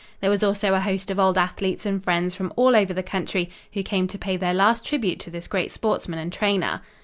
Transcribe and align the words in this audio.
There 0.19 0.31
was 0.31 0.41
also 0.41 0.73
a 0.73 0.79
host 0.79 1.11
of 1.11 1.19
old 1.19 1.37
athletes 1.37 1.85
and 1.85 2.03
friends 2.03 2.33
from 2.33 2.51
all 2.55 2.75
over 2.75 2.91
the 2.91 3.03
country 3.03 3.51
who 3.73 3.83
came 3.83 4.07
to 4.07 4.17
pay 4.17 4.35
their 4.35 4.51
last 4.51 4.83
tribute 4.83 5.19
to 5.19 5.29
this 5.29 5.47
great 5.47 5.71
sportsman 5.71 6.17
and 6.17 6.33
trainer. 6.33 6.81